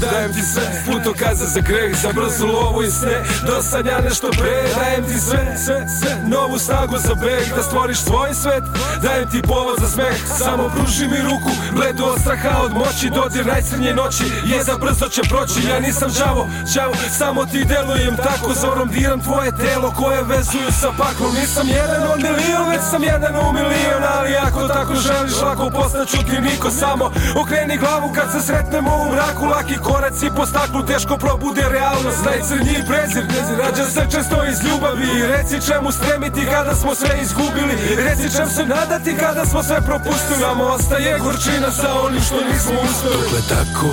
[0.00, 3.16] dajem ti sve Putokaze za greh, za brzu lovu i sne.
[3.46, 7.98] Dosad ja nešto pre, dajem ti sve, sve, sve Novu snagu za beg, da stvoriš
[7.98, 8.64] svoj svet
[9.02, 13.46] Dajem ti povod za smeh, samo pruži mi ruku Bledu od straha, od moći, dodir
[13.46, 14.24] najcrnje noći.
[14.44, 16.94] Je za brzo će proći, ja nisam đavo, đavo.
[17.18, 21.34] Samo ti delujem tako, zorom diram tvoje telo Koje vezuju sa paklom.
[21.34, 26.16] Nisam jedan od milion, već sam jedan u milion Ali ako tako želiš, lako postaću
[26.16, 27.10] ti niko Samo.
[27.42, 32.24] Okreni glavu kad se sretnemo u mraku Laki koraci po staklu, teško probude realnost.
[32.24, 33.24] Najcrnji prezir,
[33.58, 35.10] rađa se često iz ljubavi.
[35.32, 37.74] Reci čemu stremiti kada smo sve izgubili.
[38.06, 40.40] Reci čem se nadati kada smo sve propustili.
[40.40, 43.14] Samo ostaje gorčina sa onim što nismo uspeli.
[43.22, 43.90] Dokle tako,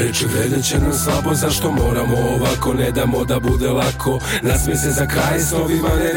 [0.00, 4.18] reči vredne će nam slabo Zašto moramo ovako, ne damo da bude lako.
[4.42, 6.12] Nasmije se za kraj s novima ne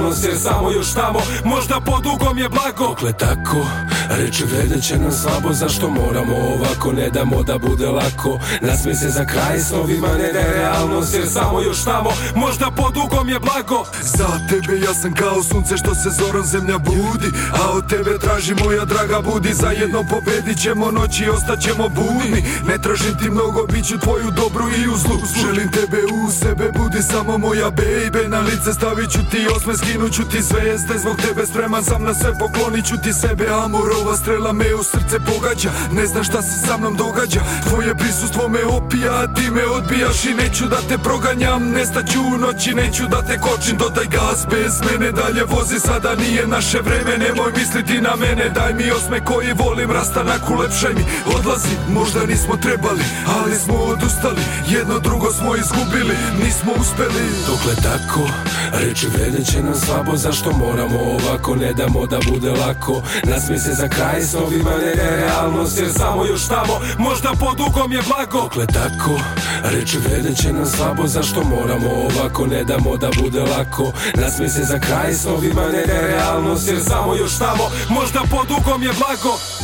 [0.00, 2.88] realnost Jer samo još tamo, možda podugom je blago.
[2.88, 3.66] Dokle tako,
[4.10, 8.38] reči vredne će nam slabo Zašto moramo ovako, ne damo da bude lako.
[8.60, 12.70] Nasmije se za kraj s novima ne da je realnost Jer samo još tamo, možda
[12.70, 13.84] podugom je blago.
[14.02, 18.54] Za tebe ja sam kao sunce što se zorom zemlja budi A od tebe traži
[18.64, 19.54] moja draga budi.
[19.54, 22.40] Zajedno pobedit ćemo noći ostaćemo budni.
[22.68, 27.12] Ne tražim ti mnogo, bit ću tvoju dobru i uzlu Želim tebe u sebe, budi
[27.12, 31.46] samo moja baby Na lice stavit ću ti osme, skinut ću ti zvezde Zbog tebe
[31.46, 35.70] spreman sam na sve, poklonit ću ti sebe Amorova strela me u srce pogađa.
[35.92, 40.34] Ne znam šta se sa mnom događa Tvoje prisustvo me opija, ti me odbijaš I
[40.34, 45.12] neću da te proganjam, nestaću u noći Neću da te kočim, dodaj gas bez mene
[45.12, 47.18] Dalje vozi, sada nije naše vreme.
[47.18, 51.04] Nemoj misliti na mene, daj mi osme koji volim Rastanak ulepšaj mi,
[51.36, 53.04] odlazi Možda nismo trebali,
[53.38, 54.42] ali smo odustali.
[54.68, 57.30] Jedno drugo smo izgubili, nismo uspeli.
[57.46, 58.28] Dokle tako,
[58.72, 63.02] reči vredne će nam slabo Zašto moramo ovako, ne damo da bude lako.
[63.24, 67.30] Nasmije se za kraj s novima ne da je realnost Jer samo još tamo, možda
[67.40, 68.42] podugom je blago.
[68.42, 69.20] Dokle tako,
[69.62, 73.92] reči vredne će nam slabo Zašto moramo ovako, ne damo da bude lako.
[74.14, 78.20] Nasmije se za kraj s novima ne da je realnost Jer samo još tamo, možda
[78.30, 79.59] podugom je blago